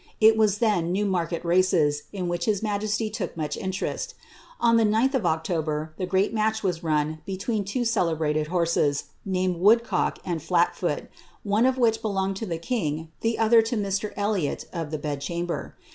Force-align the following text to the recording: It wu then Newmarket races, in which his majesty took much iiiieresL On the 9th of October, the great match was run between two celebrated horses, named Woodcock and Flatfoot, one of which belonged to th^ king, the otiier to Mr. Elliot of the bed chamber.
It 0.19 0.35
wu 0.35 0.47
then 0.47 0.91
Newmarket 0.91 1.45
races, 1.45 2.05
in 2.11 2.27
which 2.27 2.45
his 2.45 2.63
majesty 2.63 3.07
took 3.07 3.37
much 3.37 3.55
iiiieresL 3.55 4.15
On 4.59 4.77
the 4.77 4.83
9th 4.83 5.13
of 5.13 5.27
October, 5.27 5.93
the 5.97 6.07
great 6.07 6.33
match 6.33 6.63
was 6.63 6.81
run 6.81 7.19
between 7.27 7.63
two 7.63 7.85
celebrated 7.85 8.47
horses, 8.47 9.03
named 9.25 9.57
Woodcock 9.57 10.17
and 10.25 10.41
Flatfoot, 10.41 11.07
one 11.43 11.67
of 11.67 11.77
which 11.77 12.01
belonged 12.01 12.37
to 12.37 12.47
th^ 12.47 12.61
king, 12.63 13.11
the 13.19 13.37
otiier 13.39 13.63
to 13.65 13.77
Mr. 13.77 14.11
Elliot 14.17 14.65
of 14.73 14.89
the 14.89 14.97
bed 14.97 15.21
chamber. 15.21 15.75